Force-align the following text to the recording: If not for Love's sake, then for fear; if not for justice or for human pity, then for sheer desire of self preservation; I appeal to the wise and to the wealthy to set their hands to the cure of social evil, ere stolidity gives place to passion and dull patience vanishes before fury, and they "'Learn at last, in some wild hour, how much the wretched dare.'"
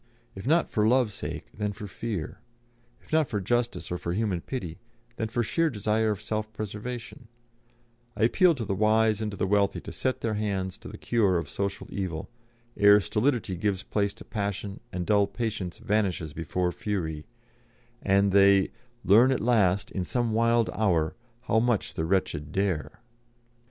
If 0.33 0.47
not 0.47 0.71
for 0.71 0.87
Love's 0.87 1.13
sake, 1.13 1.45
then 1.53 1.73
for 1.73 1.85
fear; 1.85 2.39
if 3.03 3.13
not 3.13 3.27
for 3.27 3.39
justice 3.39 3.91
or 3.91 3.99
for 3.99 4.13
human 4.13 4.41
pity, 4.41 4.79
then 5.17 5.27
for 5.27 5.43
sheer 5.43 5.69
desire 5.69 6.09
of 6.09 6.19
self 6.23 6.51
preservation; 6.53 7.27
I 8.17 8.23
appeal 8.23 8.55
to 8.55 8.65
the 8.65 8.73
wise 8.73 9.21
and 9.21 9.29
to 9.29 9.37
the 9.37 9.45
wealthy 9.45 9.79
to 9.81 9.91
set 9.91 10.21
their 10.21 10.33
hands 10.33 10.79
to 10.79 10.87
the 10.87 10.97
cure 10.97 11.37
of 11.37 11.47
social 11.51 11.85
evil, 11.91 12.31
ere 12.75 12.99
stolidity 12.99 13.55
gives 13.55 13.83
place 13.83 14.15
to 14.15 14.25
passion 14.25 14.79
and 14.91 15.05
dull 15.05 15.27
patience 15.27 15.77
vanishes 15.77 16.33
before 16.33 16.71
fury, 16.71 17.27
and 18.01 18.31
they 18.31 18.71
"'Learn 19.05 19.31
at 19.31 19.39
last, 19.39 19.91
in 19.91 20.03
some 20.03 20.31
wild 20.31 20.71
hour, 20.73 21.15
how 21.41 21.59
much 21.59 21.93
the 21.93 22.05
wretched 22.05 22.51
dare.'" 22.51 23.01